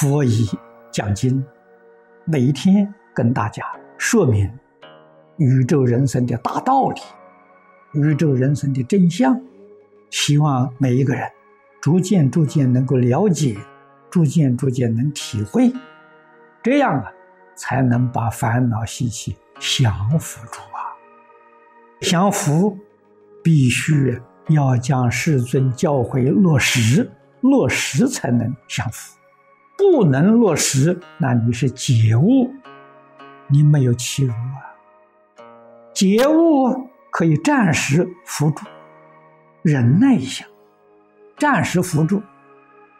[0.00, 0.48] 佛以
[0.92, 1.44] 讲经，
[2.24, 3.64] 每一天跟大家
[3.96, 4.48] 说明
[5.38, 7.00] 宇宙人生的大道理、
[7.94, 9.36] 宇宙人生的真相，
[10.10, 11.28] 希望每一个人
[11.80, 13.58] 逐渐逐渐能够了解，
[14.08, 15.72] 逐渐逐渐能体会，
[16.62, 17.10] 这样啊，
[17.56, 20.94] 才能把烦恼习气降服住啊。
[22.02, 22.78] 降服
[23.42, 29.17] 必须要将世尊教诲落实，落实才能降服。
[29.78, 32.52] 不能落实，那你是解悟，
[33.46, 34.74] 你没有欺辱啊。
[35.94, 38.64] 解悟可以暂时扶住，
[39.62, 40.44] 忍耐一下，
[41.38, 42.20] 暂时扶住。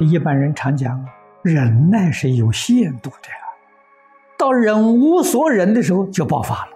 [0.00, 1.06] 一般人常讲，
[1.42, 3.28] 忍耐是有限度的，
[4.36, 6.72] 到忍无所忍的时候就爆发了，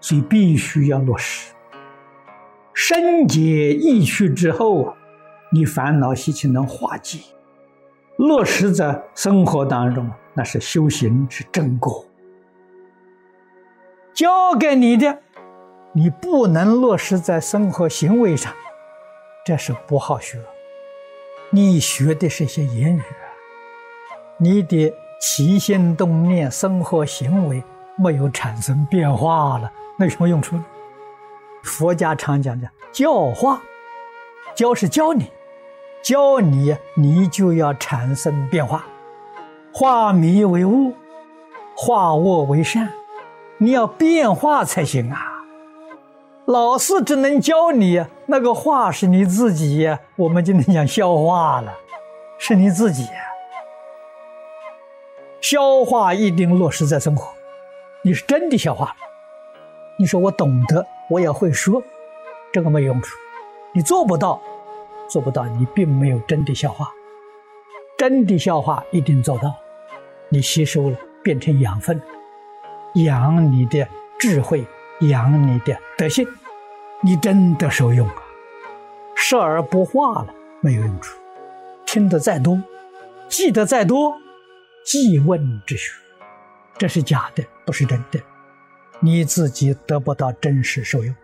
[0.00, 1.52] 所以必须要落实。
[2.74, 4.96] 身解意去之后，
[5.52, 7.20] 你烦恼习气能化解。
[8.22, 12.06] 落实在生活当中，那是修行是正果。
[14.14, 15.18] 教给你的，
[15.92, 18.52] 你不能落实在生活行为上，
[19.44, 20.40] 这是不好学。
[21.50, 23.02] 你学的是些言语，
[24.38, 27.60] 你的起心动念、生活行为
[27.98, 30.64] 没有产生变化了，那有什么用处呢？
[31.64, 33.60] 佛家常讲的教化，
[34.54, 35.28] 教是教你。
[36.02, 38.84] 教你，你就要产生变化，
[39.72, 40.92] 化迷为悟，
[41.76, 42.92] 化恶为善，
[43.58, 45.44] 你要变化才行啊！
[46.46, 51.72] 老师只能教你那个化是你自己，我们今天讲消化了，
[52.36, 53.06] 是你自己。
[55.40, 57.28] 消化一定落实在生活，
[58.02, 58.96] 你是真的消化了。
[60.00, 61.80] 你说我懂得，我也会说，
[62.52, 63.16] 这个没用处，
[63.72, 64.42] 你做不到。
[65.08, 66.88] 做不到，你并没有真的消化。
[67.98, 69.54] 真的消化一定做到，
[70.28, 72.00] 你吸收了，变成养分，
[72.94, 73.86] 养你的
[74.18, 74.66] 智慧，
[75.00, 76.26] 养你的德性，
[77.00, 78.14] 你真的受用啊！
[79.14, 81.16] 视而不化了，没有用处。
[81.86, 82.60] 听得再多，
[83.28, 84.14] 记得再多，
[84.84, 85.92] 记问之学，
[86.78, 88.18] 这是假的，不是真的，
[88.98, 91.14] 你自己得不到真实受用。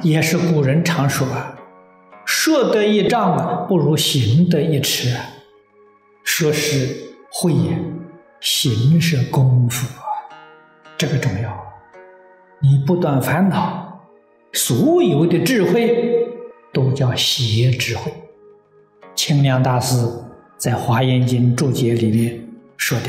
[0.00, 1.58] 也是古人常说啊。
[2.24, 5.24] 说得一丈啊，不如行得一尺啊。
[6.24, 6.88] 说是
[7.30, 7.82] 慧眼，
[8.40, 10.02] 行是功夫啊，
[10.98, 11.56] 这个重要。
[12.60, 14.00] 你不断烦恼，
[14.52, 16.26] 所有的智慧
[16.72, 18.12] 都叫邪智慧。
[19.14, 20.06] 清凉大师
[20.58, 23.08] 在《华严经》注解里面说的：“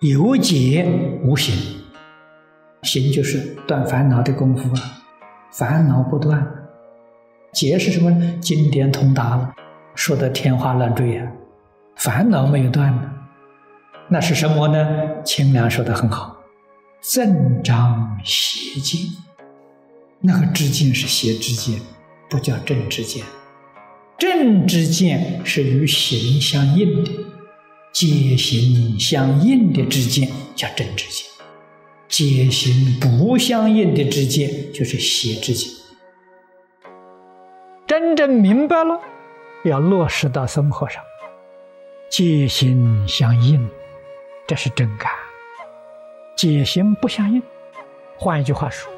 [0.00, 0.86] 有解
[1.22, 1.54] 无行，
[2.82, 4.97] 行就是断烦恼的功夫啊，
[5.50, 6.46] 烦恼不断。”
[7.52, 8.10] 解是什么？
[8.40, 9.54] 经典通达了，
[9.94, 11.32] 说的天花乱坠呀，
[11.96, 13.10] 烦恼没有断呢，
[14.08, 15.22] 那是什么呢？
[15.24, 16.36] 清凉说的很好，
[17.00, 19.00] 正章邪见，
[20.20, 21.80] 那个知见是邪知见，
[22.28, 23.24] 不叫正知见。
[24.18, 27.10] 正知见是与行相应的，
[27.92, 31.27] 解行相应的知见叫正知见，
[32.08, 35.70] 解行不相应的之见就是邪之见。
[37.86, 38.98] 真正明白了，
[39.64, 41.02] 要落实到生活上，
[42.10, 43.68] 戒心相应，
[44.46, 45.10] 这是真感；
[46.36, 47.42] 戒心不相应，
[48.18, 48.90] 换一句话说，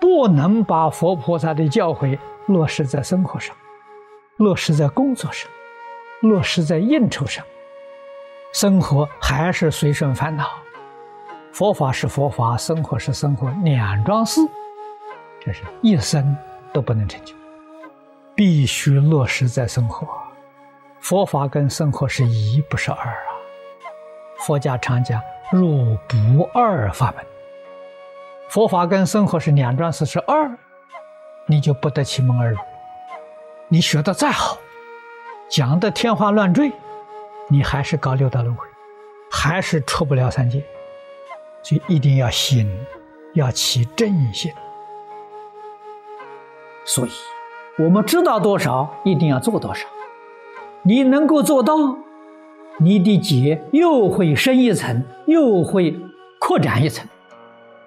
[0.00, 3.56] 不能把佛菩萨的教诲落实在生活上，
[4.36, 5.50] 落实在工作上，
[6.20, 7.44] 落实在应酬上，
[8.52, 10.61] 生活还是随顺烦恼。
[11.52, 14.40] 佛法是佛法，生活是生活，两桩事，
[15.38, 16.34] 这是一生
[16.72, 17.34] 都不能成就。
[18.34, 20.08] 必须落实在生活，
[21.00, 23.28] 佛法跟生活是一，不是二啊。
[24.38, 25.20] 佛家常讲
[25.52, 27.24] “入不二法门”，
[28.48, 30.50] 佛法跟生活是两桩事，是二，
[31.46, 32.56] 你就不得其门而入。
[33.68, 34.56] 你学的再好，
[35.50, 36.72] 讲的天花乱坠，
[37.48, 38.66] 你还是搞六道轮回，
[39.30, 40.64] 还是出不了三界。
[41.62, 42.66] 所以一定要心，
[43.34, 44.52] 要起正心。
[46.84, 47.10] 所以。
[47.78, 49.86] 我们知道多少，一定要做多少。
[50.82, 51.74] 你能够做到，
[52.78, 55.98] 你的结又会深一层，又会
[56.38, 57.08] 扩展一层，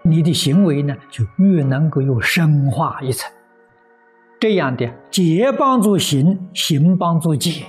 [0.02, 3.32] 你的行为呢，就越能够又深化一层。
[4.40, 7.64] 这样的结帮助行，行帮助结，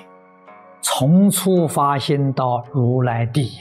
[0.81, 3.59] 从初发心到如来地。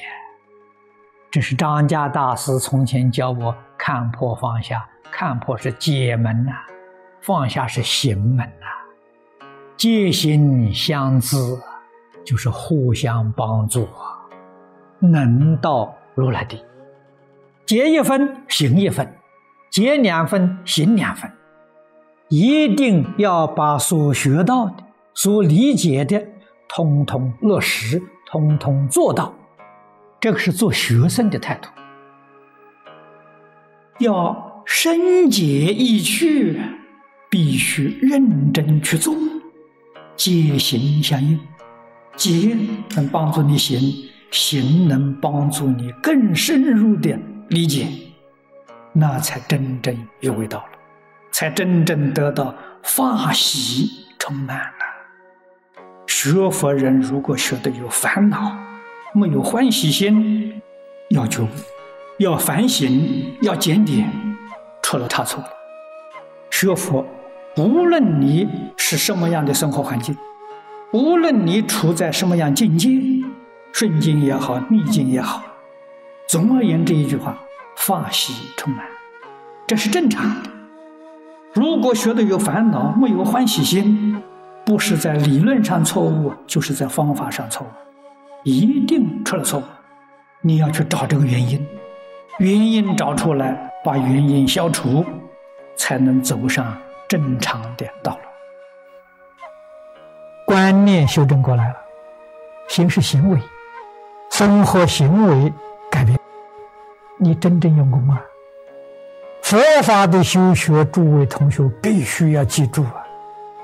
[1.36, 6.54] 这是张家大师从前教我看破放下，看破是解门呐。
[7.20, 8.66] 放下是行门呐，
[9.76, 11.36] 戒心相知，
[12.26, 14.16] 就是互相帮助啊，
[15.00, 16.64] 能到如来地，
[17.66, 19.06] 结一分行一分，
[19.70, 21.30] 结两分行两分，
[22.30, 24.76] 一定要把所学到的、
[25.14, 26.26] 所理解的，
[26.70, 29.34] 通通落实，通通做到。
[30.26, 31.70] 这个是做学生的态度，
[34.00, 36.60] 要深解意趣，
[37.30, 39.16] 必须认真去做，
[40.16, 41.40] 解行相应。
[42.16, 42.58] 解
[42.96, 43.80] 能帮助你行，
[44.32, 47.16] 行能帮助你更深入的
[47.50, 47.86] 理解，
[48.94, 50.80] 那才真正有味道了，
[51.30, 55.78] 才真正得到法喜充满了。
[56.08, 58.58] 学佛人如果学的有烦恼，
[59.16, 60.62] 没有欢喜心，
[61.12, 61.48] 要求，
[62.18, 64.12] 要反省，要检点，
[64.82, 65.48] 出了差错了。
[66.52, 67.06] 学佛，
[67.56, 68.46] 无论你
[68.76, 70.18] 是什么样的生活环境。
[70.92, 72.90] 无论你处在什么样境界，
[73.72, 75.42] 顺境也好，逆境也好，
[76.28, 77.38] 总而言之一句话，
[77.78, 78.86] 法喜充满，
[79.66, 80.50] 这是正常的。
[81.54, 84.22] 如果学的有烦恼，没有欢喜心，
[84.66, 87.70] 不是在理论上错误，就是在方法上错误，
[88.46, 89.62] 一定出了错。
[90.40, 91.68] 你要去找这个原因，
[92.38, 95.04] 原因找出来，把原因消除，
[95.76, 96.78] 才能走上
[97.08, 98.20] 正常的道路。
[100.46, 101.76] 观念修正过来了，
[102.68, 103.40] 行是行为，
[104.30, 105.52] 生活行为
[105.90, 106.16] 改变，
[107.20, 108.22] 你真正用功啊！
[109.42, 113.04] 佛法的修学，诸位同学必须要记住啊！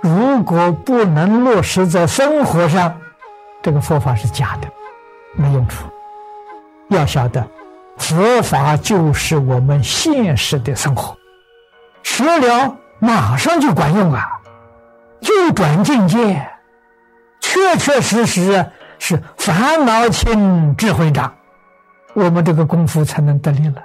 [0.02, 3.00] 如果不能落实在生活上，
[3.62, 4.68] 这个佛法是假的，
[5.36, 5.86] 没用处。
[6.90, 7.48] 要晓得，
[7.98, 11.16] 佛法就是我们现实的生活，
[12.04, 14.28] 学了马上就管用啊，
[15.22, 16.46] 就转境界。
[17.40, 18.66] 确确实实
[18.98, 21.34] 是烦恼轻，智慧长，
[22.14, 23.84] 我们这个功夫才能得力了。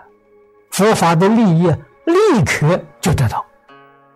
[0.70, 1.66] 佛法的利益
[2.04, 3.44] 立刻就得到，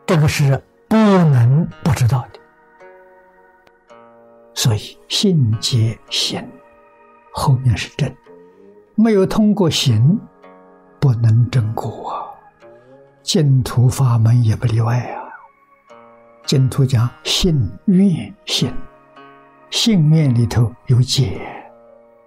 [0.06, 2.39] 这个是不能不知道的。
[4.62, 6.46] 所以信皆行，
[7.32, 8.14] 后面是正，
[8.94, 10.20] 没有通过行，
[11.00, 12.28] 不能正果啊。
[13.22, 15.24] 净土法门也不例外啊。
[16.44, 18.70] 净土讲信愿行。
[19.70, 21.40] 信念里头有解，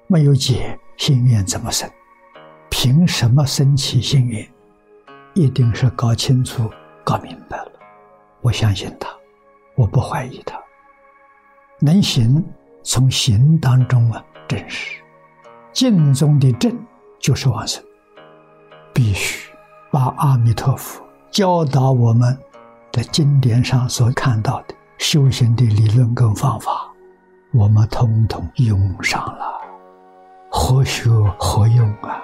[0.07, 1.87] 没有解，心愿怎么生？
[2.67, 4.43] 凭什么生起心愿？
[5.35, 6.67] 一定是搞清楚、
[7.03, 7.71] 搞明白了。
[8.41, 9.07] 我相信他，
[9.75, 10.59] 我不怀疑他。
[11.85, 12.41] 能行，
[12.81, 15.01] 从行当中啊证实。
[15.73, 16.73] 净中的正
[17.19, 17.83] 就是往生，
[18.93, 19.51] 必须
[19.91, 22.37] 把阿弥陀佛教导我们
[22.89, 26.89] 的经典上所看到的修行的理论跟方法。
[27.51, 29.59] 我们统统用上了，
[30.49, 32.21] 何学何用啊？